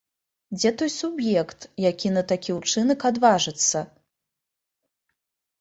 Дзе 0.59 0.69
той 0.81 0.89
суб'ект, 0.93 1.67
які 1.85 2.07
на 2.15 2.23
такі 2.31 2.55
ўчынак 2.59 2.99
адважыцца? 3.11 3.83